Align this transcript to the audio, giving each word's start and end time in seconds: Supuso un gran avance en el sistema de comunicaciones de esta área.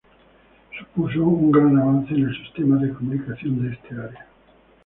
Supuso 0.79 1.21
un 1.25 1.51
gran 1.51 1.77
avance 1.77 2.15
en 2.15 2.23
el 2.23 2.35
sistema 2.35 2.77
de 2.77 2.91
comunicaciones 2.91 3.61
de 3.61 3.73
esta 3.73 4.03
área. 4.05 4.25